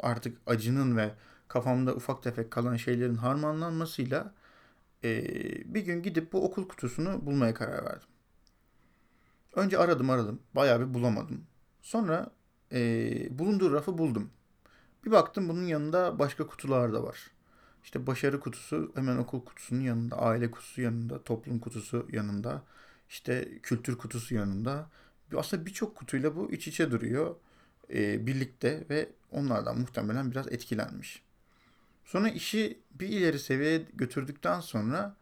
artık 0.00 0.38
acının 0.46 0.96
ve 0.96 1.10
kafamda 1.48 1.94
ufak 1.96 2.22
tefek 2.22 2.50
kalan 2.50 2.76
şeylerin 2.76 3.14
harmanlanmasıyla 3.16 4.34
ee, 5.04 5.24
bir 5.74 5.82
gün 5.82 6.02
gidip 6.02 6.32
bu 6.32 6.44
okul 6.44 6.68
kutusunu 6.68 7.26
bulmaya 7.26 7.54
karar 7.54 7.84
verdim. 7.84 8.08
Önce 9.58 9.78
aradım 9.78 10.10
aradım 10.10 10.40
bayağı 10.54 10.80
bir 10.80 10.94
bulamadım. 10.94 11.46
Sonra 11.82 12.30
ee, 12.72 13.38
bulunduğu 13.38 13.72
rafı 13.72 13.98
buldum. 13.98 14.30
Bir 15.04 15.10
baktım 15.10 15.48
bunun 15.48 15.64
yanında 15.64 16.18
başka 16.18 16.46
kutular 16.46 16.92
da 16.92 17.02
var. 17.02 17.30
İşte 17.84 18.06
başarı 18.06 18.40
kutusu 18.40 18.92
hemen 18.94 19.16
okul 19.16 19.44
kutusunun 19.44 19.80
yanında, 19.80 20.18
aile 20.18 20.50
kutusu 20.50 20.80
yanında, 20.80 21.22
toplum 21.24 21.58
kutusu 21.58 22.06
yanında, 22.12 22.62
işte 23.08 23.58
kültür 23.62 23.98
kutusu 23.98 24.34
yanında 24.34 24.90
aslında 25.36 25.66
birçok 25.66 25.96
kutuyla 25.96 26.36
bu 26.36 26.52
iç 26.52 26.68
içe 26.68 26.90
duruyor 26.90 27.34
e, 27.94 28.26
birlikte 28.26 28.86
ve 28.90 29.08
onlardan 29.30 29.78
muhtemelen 29.78 30.30
biraz 30.30 30.52
etkilenmiş. 30.52 31.22
Sonra 32.04 32.28
işi 32.28 32.78
bir 32.90 33.08
ileri 33.08 33.38
seviyeye 33.38 33.86
götürdükten 33.94 34.60
sonra 34.60 35.16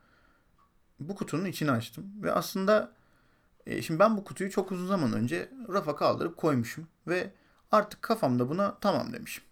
bu 1.00 1.14
kutunun 1.14 1.44
içini 1.44 1.70
açtım 1.70 2.04
ve 2.22 2.32
aslında 2.32 2.96
e, 3.66 3.82
şimdi 3.82 4.00
ben 4.00 4.16
bu 4.16 4.24
kutuyu 4.24 4.50
çok 4.50 4.72
uzun 4.72 4.86
zaman 4.86 5.12
önce 5.12 5.50
rafa 5.68 5.96
kaldırıp 5.96 6.36
koymuşum 6.36 6.88
ve 7.06 7.30
artık 7.72 8.02
kafamda 8.02 8.48
buna 8.48 8.78
tamam 8.80 9.12
demişim. 9.12 9.44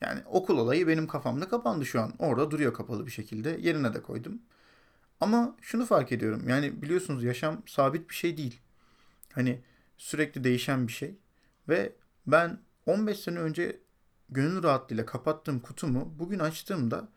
Yani 0.00 0.22
okul 0.26 0.58
olayı 0.58 0.88
benim 0.88 1.06
kafamda 1.06 1.48
kapandı 1.48 1.86
şu 1.86 2.00
an. 2.00 2.12
Orada 2.18 2.50
duruyor 2.50 2.74
kapalı 2.74 3.06
bir 3.06 3.10
şekilde. 3.10 3.58
Yerine 3.60 3.94
de 3.94 4.02
koydum. 4.02 4.42
Ama 5.20 5.56
şunu 5.60 5.86
fark 5.86 6.12
ediyorum. 6.12 6.48
Yani 6.48 6.82
biliyorsunuz 6.82 7.24
yaşam 7.24 7.62
sabit 7.66 8.10
bir 8.10 8.14
şey 8.14 8.36
değil. 8.36 8.60
Hani 9.32 9.60
sürekli 9.98 10.44
değişen 10.44 10.86
bir 10.86 10.92
şey. 10.92 11.18
Ve 11.68 11.92
ben 12.26 12.58
15 12.86 13.20
sene 13.20 13.38
önce 13.38 13.80
gönül 14.28 14.62
rahatlığıyla 14.62 15.06
kapattığım 15.06 15.60
kutumu 15.60 16.14
bugün 16.18 16.38
açtığımda 16.38 17.08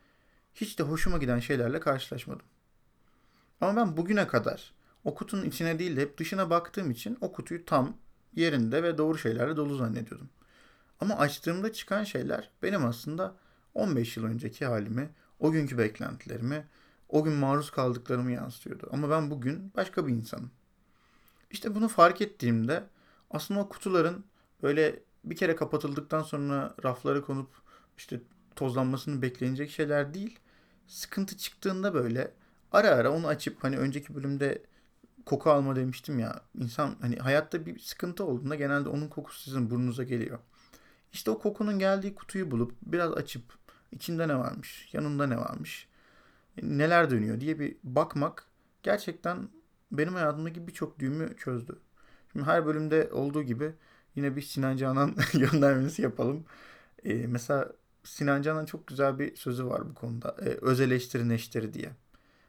hiç 0.55 0.79
de 0.79 0.83
hoşuma 0.83 1.17
giden 1.17 1.39
şeylerle 1.39 1.79
karşılaşmadım. 1.79 2.45
Ama 3.61 3.75
ben 3.75 3.97
bugüne 3.97 4.27
kadar 4.27 4.75
o 5.05 5.15
kutunun 5.15 5.45
içine 5.45 5.79
değil 5.79 5.97
de 5.97 6.01
hep 6.01 6.17
dışına 6.17 6.50
baktığım 6.50 6.91
için 6.91 7.17
o 7.21 7.31
kutuyu 7.31 7.65
tam 7.65 7.97
yerinde 8.33 8.83
ve 8.83 8.97
doğru 8.97 9.17
şeylerle 9.17 9.57
dolu 9.57 9.75
zannediyordum. 9.75 10.29
Ama 11.00 11.15
açtığımda 11.15 11.74
çıkan 11.74 12.03
şeyler 12.03 12.50
benim 12.63 12.85
aslında 12.85 13.35
15 13.74 14.17
yıl 14.17 14.25
önceki 14.25 14.65
halimi, 14.65 15.09
o 15.39 15.51
günkü 15.51 15.77
beklentilerimi, 15.77 16.67
o 17.09 17.24
gün 17.24 17.33
maruz 17.33 17.71
kaldıklarımı 17.71 18.31
yansıtıyordu. 18.31 18.89
Ama 18.91 19.09
ben 19.09 19.31
bugün 19.31 19.71
başka 19.75 20.07
bir 20.07 20.13
insanım. 20.13 20.51
İşte 21.51 21.75
bunu 21.75 21.88
fark 21.88 22.21
ettiğimde 22.21 22.83
aslında 23.31 23.59
o 23.59 23.69
kutuların 23.69 24.25
böyle 24.63 25.00
bir 25.24 25.35
kere 25.35 25.55
kapatıldıktan 25.55 26.24
sonra 26.24 26.75
raflara 26.83 27.21
konup 27.21 27.50
işte 27.97 28.21
tozlanmasını 28.55 29.21
beklenecek 29.21 29.71
şeyler 29.71 30.13
değil. 30.13 30.39
Sıkıntı 30.88 31.38
çıktığında 31.38 31.93
böyle 31.93 32.31
ara 32.71 32.89
ara 32.89 33.12
onu 33.12 33.27
açıp 33.27 33.63
hani 33.63 33.77
önceki 33.77 34.15
bölümde 34.15 34.62
koku 35.25 35.51
alma 35.51 35.75
demiştim 35.75 36.20
ya. 36.20 36.41
İnsan 36.55 36.96
hani 37.01 37.15
hayatta 37.15 37.65
bir 37.65 37.79
sıkıntı 37.79 38.25
olduğunda 38.25 38.55
genelde 38.55 38.89
onun 38.89 39.08
kokusu 39.08 39.41
sizin 39.41 39.70
burnunuza 39.70 40.03
geliyor. 40.03 40.39
İşte 41.13 41.32
o 41.32 41.39
kokunun 41.39 41.79
geldiği 41.79 42.15
kutuyu 42.15 42.51
bulup 42.51 42.74
biraz 42.82 43.13
açıp 43.13 43.44
içinde 43.91 44.27
ne 44.27 44.38
varmış, 44.38 44.89
yanında 44.94 45.27
ne 45.27 45.38
varmış, 45.38 45.88
neler 46.62 47.10
dönüyor 47.12 47.39
diye 47.39 47.60
bir 47.60 47.77
bakmak 47.84 48.46
gerçekten 48.84 49.50
benim 49.91 50.13
hayatımdaki 50.13 50.67
birçok 50.67 51.00
düğümü 51.00 51.38
çözdü. 51.38 51.79
Şimdi 52.32 52.46
her 52.46 52.65
bölümde 52.65 53.10
olduğu 53.13 53.44
gibi 53.44 53.74
yine 54.15 54.36
bir 54.36 54.41
Sinan 54.41 54.77
Canan 54.77 55.15
göndermesi 55.34 56.01
yapalım. 56.01 56.46
Ee, 57.03 57.27
mesela 57.27 57.72
Sinan 58.03 58.41
Canan 58.41 58.65
çok 58.65 58.88
güzel 58.88 59.20
bir 59.20 59.36
sözü 59.36 59.65
var 59.65 59.89
bu 59.89 59.94
konuda. 59.94 60.36
Ee, 60.41 60.50
öz 60.62 60.82
eleştiri 60.82 61.29
neşteri 61.29 61.74
diye. 61.74 61.91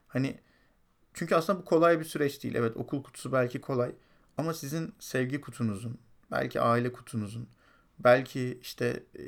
Hani 0.08 0.40
çünkü 1.16 1.34
aslında 1.34 1.58
bu 1.58 1.64
kolay 1.64 2.00
bir 2.00 2.04
süreç 2.04 2.42
değil. 2.42 2.54
Evet 2.54 2.76
okul 2.76 3.02
kutusu 3.02 3.32
belki 3.32 3.60
kolay. 3.60 3.92
Ama 4.38 4.54
sizin 4.54 4.94
sevgi 4.98 5.40
kutunuzun, 5.40 5.98
belki 6.30 6.60
aile 6.60 6.92
kutunuzun, 6.92 7.48
belki 7.98 8.58
işte 8.62 9.02
e, 9.18 9.24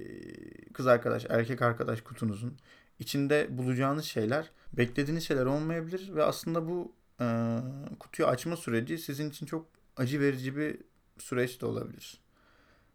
kız 0.73 0.87
arkadaş, 0.87 1.27
erkek 1.29 1.63
arkadaş 1.63 2.01
kutunuzun 2.01 2.57
içinde 2.99 3.47
bulacağınız 3.51 4.05
şeyler 4.05 4.51
beklediğiniz 4.73 5.25
şeyler 5.25 5.47
olmayabilir 5.47 6.15
ve 6.15 6.25
aslında 6.25 6.69
bu 6.69 6.93
e, 7.21 7.59
kutuyu 7.99 8.29
açma 8.29 8.57
süreci 8.57 8.99
sizin 8.99 9.31
için 9.31 9.47
çok 9.47 9.67
acı 9.97 10.21
verici 10.21 10.57
bir 10.57 10.77
süreç 11.19 11.61
de 11.61 11.67
olabilir. 11.67 12.21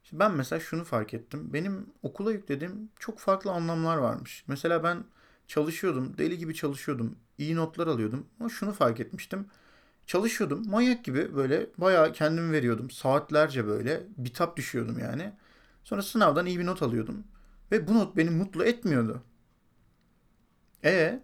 Şimdi 0.03 0.19
ben 0.19 0.31
mesela 0.31 0.59
şunu 0.59 0.83
fark 0.83 1.13
ettim. 1.13 1.53
Benim 1.53 1.85
okula 2.03 2.31
yüklediğim 2.31 2.89
çok 2.99 3.19
farklı 3.19 3.51
anlamlar 3.51 3.97
varmış. 3.97 4.43
Mesela 4.47 4.83
ben 4.83 5.03
çalışıyordum, 5.47 6.17
deli 6.17 6.37
gibi 6.37 6.55
çalışıyordum, 6.55 7.15
iyi 7.37 7.55
notlar 7.55 7.87
alıyordum. 7.87 8.27
Ama 8.39 8.49
şunu 8.49 8.73
fark 8.73 8.99
etmiştim. 8.99 9.45
Çalışıyordum, 10.07 10.69
manyak 10.69 11.05
gibi 11.05 11.35
böyle 11.35 11.69
bayağı 11.77 12.13
kendimi 12.13 12.51
veriyordum. 12.51 12.89
Saatlerce 12.91 13.67
böyle 13.67 14.03
bitap 14.17 14.57
düşüyordum 14.57 14.99
yani. 14.99 15.33
Sonra 15.83 16.01
sınavdan 16.01 16.45
iyi 16.45 16.59
bir 16.59 16.65
not 16.65 16.81
alıyordum. 16.83 17.23
Ve 17.71 17.87
bu 17.87 17.93
not 17.93 18.17
beni 18.17 18.29
mutlu 18.29 18.65
etmiyordu. 18.65 19.23
E 20.83 21.23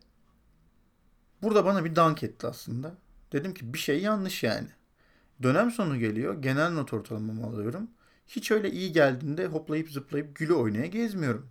Burada 1.42 1.66
bana 1.66 1.86
bir 1.86 1.96
dank 1.96 2.24
etti 2.24 2.48
aslında. 2.48 2.96
Dedim 3.32 3.54
ki 3.54 3.74
bir 3.74 3.78
şey 3.80 4.02
yanlış 4.02 4.44
yani. 4.44 4.68
Dönem 5.44 5.72
sonu 5.72 6.00
geliyor. 6.00 6.42
Genel 6.42 6.72
not 6.72 6.94
ortalamamı 6.94 7.46
alıyorum. 7.46 7.88
Hiç 8.28 8.52
öyle 8.52 8.72
iyi 8.72 8.92
geldiğinde 8.92 9.48
hoplayıp 9.48 9.92
zıplayıp 9.92 10.36
gülü 10.36 10.54
oynaya 10.54 10.86
gezmiyorum. 10.86 11.50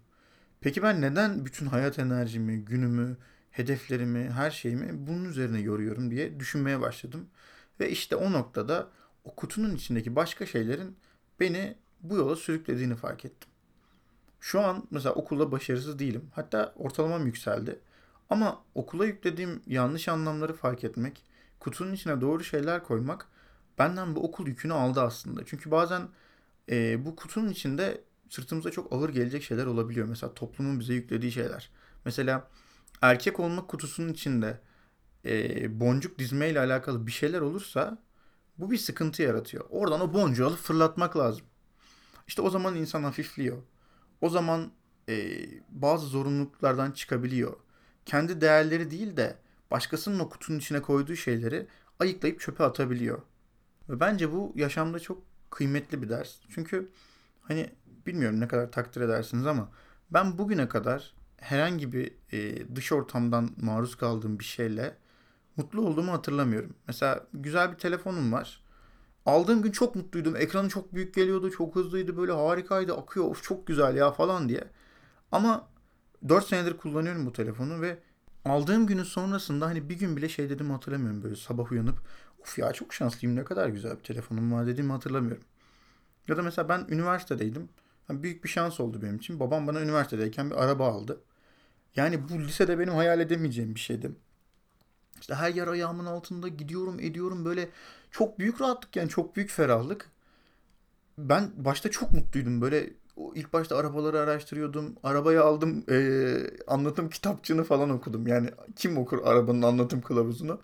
Peki 0.61 0.83
ben 0.83 1.01
neden 1.01 1.45
bütün 1.45 1.67
hayat 1.67 1.99
enerjimi, 1.99 2.65
günümü, 2.65 3.17
hedeflerimi, 3.51 4.31
her 4.31 4.51
şeyimi 4.51 5.07
bunun 5.07 5.25
üzerine 5.25 5.61
yoruyorum 5.61 6.11
diye 6.11 6.41
düşünmeye 6.41 6.81
başladım. 6.81 7.27
Ve 7.81 7.91
işte 7.91 8.17
o 8.17 8.33
noktada 8.33 8.89
o 9.25 9.35
kutunun 9.35 9.75
içindeki 9.75 10.17
başka 10.17 10.47
şeylerin 10.47 10.97
beni 11.41 11.77
bu 12.01 12.17
yola 12.17 12.37
sürüklediğini 12.37 12.97
fark 12.97 13.25
ettim. 13.25 13.51
Şu 14.41 14.61
an 14.61 14.89
mesela 14.91 15.15
okulda 15.15 15.53
başarısız 15.53 15.99
değilim. 15.99 16.31
Hatta 16.35 16.73
ortalamam 16.77 17.27
yükseldi. 17.27 17.79
Ama 18.31 18.63
okula 18.75 19.07
yüklediğim 19.07 19.63
yanlış 19.67 20.09
anlamları 20.09 20.53
fark 20.53 20.85
etmek, 20.85 21.25
kutunun 21.61 21.93
içine 21.93 22.21
doğru 22.21 22.45
şeyler 22.45 22.85
koymak 22.85 23.29
benden 23.79 24.17
bu 24.17 24.25
okul 24.25 24.47
yükünü 24.47 24.73
aldı 24.73 25.01
aslında. 25.01 25.47
Çünkü 25.47 25.71
bazen 25.71 26.03
e, 26.71 27.05
bu 27.05 27.17
kutunun 27.17 27.49
içinde 27.49 28.01
sırtımıza 28.31 28.71
çok 28.71 28.93
ağır 28.93 29.09
gelecek 29.09 29.43
şeyler 29.43 29.67
olabiliyor. 29.67 30.09
Mesela 30.09 30.35
toplumun 30.35 30.81
bize 30.81 30.95
yüklediği 30.95 31.33
şeyler. 31.33 31.71
Mesela 32.05 32.49
erkek 33.03 33.41
olmak 33.41 33.69
kutusunun 33.69 34.13
içinde 34.13 34.61
e, 35.25 35.81
boncuk 35.81 36.19
dizmeyle 36.19 36.61
alakalı 36.61 37.07
bir 37.07 37.13
şeyler 37.13 37.41
olursa 37.41 37.99
bu 38.59 38.71
bir 38.71 38.79
sıkıntı 38.79 39.23
yaratıyor. 39.23 39.65
Oradan 39.71 40.01
o 40.01 40.15
boncuğu 40.15 40.47
alıp 40.47 40.59
fırlatmak 40.59 41.17
lazım. 41.17 41.47
İşte 42.27 42.43
o 42.43 42.51
zaman 42.51 42.77
insan 42.77 43.05
hafifliyor. 43.05 43.63
O 44.21 44.29
zaman 44.29 44.73
e, 45.09 45.47
bazı 45.71 46.07
zorunluluklardan 46.07 46.91
çıkabiliyor 46.93 47.57
kendi 48.09 48.41
değerleri 48.41 48.91
değil 48.91 49.17
de 49.17 49.37
başkasının 49.71 50.19
o 50.19 50.29
kutunun 50.29 50.59
içine 50.59 50.83
koyduğu 50.83 51.17
şeyleri 51.17 51.67
ayıklayıp 52.01 52.41
çöpe 52.41 52.65
atabiliyor. 52.65 53.23
Ve 53.89 54.01
bence 54.01 54.33
bu 54.33 54.53
yaşamda 54.57 55.01
çok 55.01 55.23
kıymetli 55.51 56.03
bir 56.03 56.09
ders. 56.09 56.37
Çünkü 56.55 56.91
hani 57.43 57.71
bilmiyorum 58.07 58.41
ne 58.41 58.49
kadar 58.49 58.73
takdir 58.73 59.01
edersiniz 59.01 59.47
ama 59.47 59.73
ben 60.11 60.39
bugüne 60.39 60.69
kadar 60.69 61.15
herhangi 61.41 61.93
bir 61.93 62.13
e, 62.33 62.77
dış 62.77 62.93
ortamdan 62.93 63.51
maruz 63.63 63.97
kaldığım 63.97 64.39
bir 64.39 64.45
şeyle 64.45 64.97
mutlu 65.57 65.83
olduğumu 65.83 66.13
hatırlamıyorum. 66.13 66.75
Mesela 66.87 67.27
güzel 67.35 67.73
bir 67.73 67.77
telefonum 67.77 68.33
var. 68.33 68.63
Aldığım 69.27 69.63
gün 69.63 69.73
çok 69.73 69.97
mutluydum. 69.97 70.37
Ekranı 70.37 70.69
çok 70.69 70.95
büyük 70.95 71.15
geliyordu. 71.15 71.51
Çok 71.51 71.77
hızlıydı. 71.77 72.17
Böyle 72.17 72.33
harikaydı. 72.33 72.97
Akıyor. 72.97 73.27
Of 73.27 73.43
çok 73.43 73.67
güzel 73.67 73.97
ya 73.97 74.13
falan 74.13 74.49
diye. 74.49 74.65
Ama 75.33 75.69
4 76.29 76.47
senedir 76.47 76.77
kullanıyorum 76.77 77.27
bu 77.27 77.33
telefonu 77.33 77.81
ve 77.81 77.99
aldığım 78.45 78.87
günün 78.87 79.03
sonrasında 79.03 79.67
hani 79.67 79.89
bir 79.89 79.99
gün 79.99 80.17
bile 80.17 80.29
şey 80.29 80.51
dedim 80.51 80.71
hatırlamıyorum 80.71 81.23
böyle 81.23 81.37
sabah 81.37 81.73
uyanıp 81.73 81.99
of 82.41 82.59
ya 82.59 82.73
çok 82.73 82.95
şanslıyım 82.95 83.37
ne 83.37 83.45
kadar 83.45 83.69
güzel 83.69 83.99
bir 83.99 84.03
telefonum 84.03 84.53
var 84.53 84.67
dediğimi 84.67 84.93
hatırlamıyorum. 84.93 85.45
Ya 86.29 86.37
da 86.37 86.43
mesela 86.43 86.69
ben 86.69 86.87
üniversitedeydim. 86.89 87.69
Yani 88.09 88.23
büyük 88.23 88.45
bir 88.45 88.49
şans 88.49 88.81
oldu 88.81 89.03
benim 89.03 89.17
için. 89.17 89.41
Babam 89.41 89.67
bana 89.67 89.81
üniversitedeyken 89.81 90.51
bir 90.51 90.65
araba 90.65 90.89
aldı. 90.89 91.21
Yani 91.97 92.29
bu 92.29 92.39
lisede 92.41 92.79
benim 92.79 92.95
hayal 92.95 93.21
edemeyeceğim 93.21 93.75
bir 93.75 93.81
şeydi. 93.81 94.13
İşte 95.21 95.35
her 95.35 95.55
yer 95.55 95.69
ayağımın 95.69 96.07
altında 96.07 96.49
gidiyorum 96.49 97.01
ediyorum 97.01 97.45
böyle 97.45 97.69
çok 98.11 98.39
büyük 98.39 98.61
rahatlık 98.61 98.97
yani 98.97 99.09
çok 99.09 99.37
büyük 99.37 99.51
ferahlık. 99.51 100.11
Ben 101.19 101.51
başta 101.57 101.91
çok 101.91 102.13
mutluydum 102.13 102.61
böyle 102.61 102.91
ilk 103.35 103.53
başta 103.53 103.77
arabaları 103.77 104.21
araştırıyordum. 104.21 104.95
Arabayı 105.03 105.43
aldım 105.43 105.85
eee, 105.89 106.51
anlatım 106.67 107.11
kitapçığını 107.11 107.65
falan 107.65 107.91
okudum. 107.91 108.27
Yani 108.27 108.51
kim 108.77 108.99
okur 108.99 109.19
arabanın 109.25 109.63
anlatım 109.63 110.01
kılavuzunu? 110.01 110.61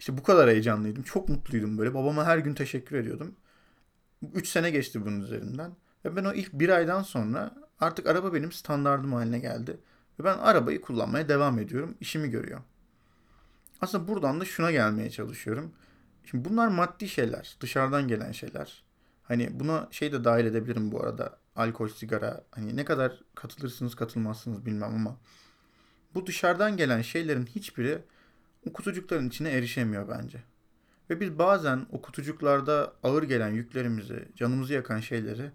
İşte 0.00 0.18
bu 0.18 0.22
kadar 0.22 0.50
heyecanlıydım. 0.50 1.02
Çok 1.02 1.28
mutluydum 1.28 1.78
böyle. 1.78 1.94
Babama 1.94 2.24
her 2.24 2.38
gün 2.38 2.54
teşekkür 2.54 2.96
ediyordum. 2.96 3.36
3 4.34 4.48
sene 4.48 4.70
geçti 4.70 5.06
bunun 5.06 5.20
üzerinden. 5.20 5.72
Ve 6.04 6.16
ben 6.16 6.24
o 6.24 6.32
ilk 6.34 6.52
bir 6.54 6.68
aydan 6.68 7.02
sonra 7.02 7.54
artık 7.80 8.06
araba 8.06 8.34
benim 8.34 8.52
standardım 8.52 9.12
haline 9.12 9.38
geldi. 9.38 9.78
Ve 10.22 10.24
ben 10.24 10.38
arabayı 10.38 10.80
kullanmaya 10.80 11.28
devam 11.28 11.58
ediyorum. 11.58 11.94
İşimi 12.00 12.30
görüyor. 12.30 12.60
Aslında 13.80 14.08
buradan 14.08 14.40
da 14.40 14.44
şuna 14.44 14.70
gelmeye 14.70 15.10
çalışıyorum. 15.10 15.72
Şimdi 16.24 16.48
bunlar 16.48 16.68
maddi 16.68 17.08
şeyler. 17.08 17.56
Dışarıdan 17.60 18.08
gelen 18.08 18.32
şeyler. 18.32 18.84
Hani 19.22 19.60
buna 19.60 19.88
şey 19.90 20.12
de 20.12 20.24
dahil 20.24 20.46
edebilirim 20.46 20.92
bu 20.92 21.02
arada. 21.02 21.38
Alkol, 21.56 21.88
sigara. 21.88 22.44
Hani 22.50 22.76
ne 22.76 22.84
kadar 22.84 23.20
katılırsınız 23.34 23.94
katılmazsınız 23.94 24.66
bilmem 24.66 24.94
ama. 24.94 25.16
Bu 26.14 26.26
dışarıdan 26.26 26.76
gelen 26.76 27.02
şeylerin 27.02 27.46
hiçbiri 27.46 28.02
o 28.66 28.72
kutucukların 28.72 29.28
içine 29.28 29.50
erişemiyor 29.50 30.08
bence. 30.08 30.42
Ve 31.10 31.20
biz 31.20 31.38
bazen 31.38 31.86
o 31.92 32.02
kutucuklarda 32.02 32.92
ağır 33.02 33.22
gelen 33.22 33.50
yüklerimizi, 33.50 34.28
canımızı 34.36 34.72
yakan 34.72 35.00
şeyleri 35.00 35.50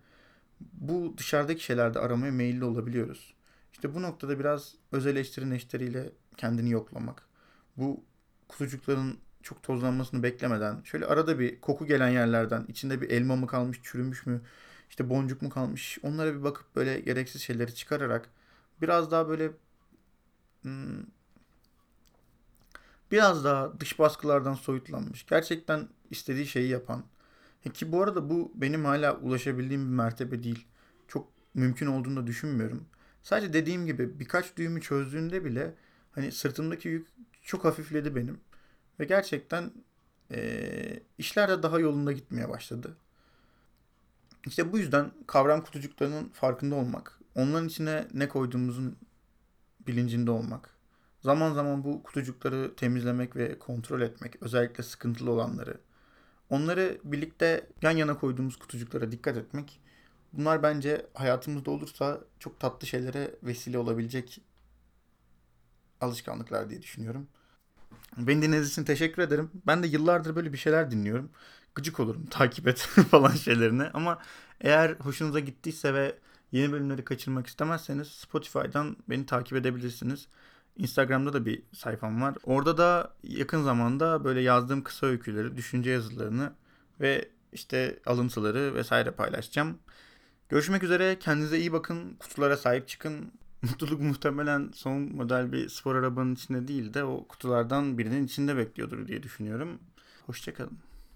bu 0.74 1.14
dışarıdaki 1.18 1.64
şeylerde 1.64 2.00
aramaya 2.00 2.32
meyilli 2.32 2.64
olabiliyoruz. 2.64 3.37
İşte 3.78 3.96
bu 3.96 4.02
noktada 4.02 4.40
biraz 4.40 4.76
öz 4.92 5.08
eleştiri 5.08 6.12
kendini 6.38 6.70
yoklamak. 6.70 7.24
Bu 7.78 8.04
kutucukların 8.48 9.18
çok 9.44 9.64
tozlanmasını 9.64 10.24
beklemeden 10.24 10.82
şöyle 10.84 11.06
arada 11.06 11.40
bir 11.40 11.62
koku 11.62 11.86
gelen 11.86 12.10
yerlerden 12.10 12.66
içinde 12.68 13.02
bir 13.02 13.10
elma 13.10 13.36
mı 13.36 13.48
kalmış, 13.48 13.80
çürümüş 13.84 14.26
mü, 14.26 14.42
işte 14.90 15.10
boncuk 15.10 15.42
mu 15.42 15.50
kalmış 15.50 16.00
onlara 16.04 16.36
bir 16.36 16.44
bakıp 16.44 16.76
böyle 16.76 17.00
gereksiz 17.00 17.42
şeyleri 17.42 17.76
çıkararak 17.76 18.30
biraz 18.82 19.12
daha 19.12 19.30
böyle 19.30 19.52
hmm, 20.62 21.04
biraz 23.12 23.44
daha 23.46 23.80
dış 23.80 24.00
baskılardan 24.00 24.54
soyutlanmış. 24.54 25.26
Gerçekten 25.26 25.88
istediği 26.10 26.48
şeyi 26.48 26.70
yapan. 26.70 27.04
E 27.66 27.70
Ki 27.70 27.92
bu 27.92 28.04
arada 28.04 28.30
bu 28.30 28.52
benim 28.56 28.86
hala 28.86 29.18
ulaşabildiğim 29.18 29.86
bir 29.86 29.96
mertebe 29.96 30.44
değil. 30.44 30.68
Çok 31.08 31.28
mümkün 31.54 31.88
olduğunu 31.88 32.16
da 32.16 32.28
düşünmüyorum. 32.28 32.88
Sadece 33.28 33.54
dediğim 33.54 33.86
gibi 33.86 34.20
birkaç 34.20 34.58
düğümü 34.58 34.82
çözdüğünde 34.82 35.46
bile 35.46 35.74
hani 36.12 36.32
sırtımdaki 36.32 36.88
yük 36.88 37.08
çok 37.42 37.66
hafifledi 37.66 38.16
benim. 38.16 38.40
Ve 39.00 39.06
gerçekten 39.06 39.72
eee 40.32 41.04
işler 41.18 41.50
de 41.50 41.64
daha 41.64 41.80
yolunda 41.80 42.12
gitmeye 42.12 42.50
başladı. 42.50 42.98
İşte 44.46 44.72
bu 44.72 44.78
yüzden 44.78 45.12
kavram 45.28 45.64
kutucuklarının 45.64 46.30
farkında 46.30 46.76
olmak, 46.76 47.20
onların 47.36 47.68
içine 47.68 48.08
ne 48.14 48.30
koyduğumuzun 48.30 48.98
bilincinde 49.88 50.32
olmak, 50.32 50.70
zaman 51.22 51.54
zaman 51.54 51.84
bu 51.84 52.04
kutucukları 52.04 52.76
temizlemek 52.76 53.36
ve 53.36 53.60
kontrol 53.60 54.02
etmek, 54.02 54.42
özellikle 54.42 54.84
sıkıntılı 54.84 55.32
olanları, 55.32 55.78
onları 56.50 56.98
birlikte 57.04 57.68
yan 57.82 57.98
yana 57.98 58.20
koyduğumuz 58.20 58.56
kutucuklara 58.56 59.12
dikkat 59.12 59.38
etmek, 59.38 59.82
bunlar 60.38 60.64
bence 60.64 61.06
hayatımızda 61.14 61.72
olursa 61.72 62.22
çok 62.40 62.60
tatlı 62.60 62.88
şeylere 62.88 63.36
vesile 63.44 63.78
olabilecek 63.78 64.42
alışkanlıklar 66.02 66.70
diye 66.70 66.82
düşünüyorum. 66.82 67.28
Beni 68.18 68.42
dinlediğiniz 68.42 68.72
için 68.72 68.84
teşekkür 68.84 69.22
ederim. 69.22 69.52
Ben 69.68 69.84
de 69.84 69.88
yıllardır 69.88 70.36
böyle 70.36 70.54
bir 70.54 70.58
şeyler 70.58 70.92
dinliyorum. 70.92 71.30
Gıcık 71.76 72.00
olurum 72.00 72.26
takip 72.30 72.68
et 72.68 72.80
falan 73.12 73.32
şeylerine. 73.32 73.90
Ama 73.94 74.20
eğer 74.62 74.92
hoşunuza 74.92 75.40
gittiyse 75.40 75.94
ve 75.94 76.16
yeni 76.52 76.72
bölümleri 76.72 77.06
kaçırmak 77.06 77.48
istemezseniz 77.48 78.08
Spotify'dan 78.08 78.98
beni 79.10 79.26
takip 79.26 79.58
edebilirsiniz. 79.58 80.28
Instagram'da 80.78 81.34
da 81.34 81.46
bir 81.46 81.64
sayfam 81.74 82.22
var. 82.22 82.36
Orada 82.44 82.78
da 82.78 83.14
yakın 83.24 83.64
zamanda 83.64 84.24
böyle 84.24 84.42
yazdığım 84.42 84.84
kısa 84.84 85.08
öyküleri, 85.08 85.58
düşünce 85.58 85.92
yazılarını 85.92 86.54
ve 87.00 87.30
işte 87.54 88.00
alıntıları 88.06 88.76
vesaire 88.76 89.12
paylaşacağım. 89.12 89.80
Görüşmek 90.50 90.84
üzere. 90.84 91.20
Kendinize 91.20 91.60
iyi 91.60 91.74
bakın. 91.74 92.16
Kutulara 92.20 92.58
sahip 92.58 92.88
çıkın. 92.88 93.32
Mutluluk 93.62 94.02
muhtemelen 94.02 94.72
son 94.74 95.02
model 95.02 95.52
bir 95.52 95.70
spor 95.70 95.96
arabanın 95.96 96.36
içinde 96.36 96.68
değil 96.68 96.94
de 96.94 97.04
o 97.04 97.28
kutulardan 97.28 97.98
birinin 97.98 98.26
içinde 98.26 98.58
bekliyordur 98.58 99.08
diye 99.08 99.24
düşünüyorum. 99.24 99.80
Hoşçakalın. 100.26 100.78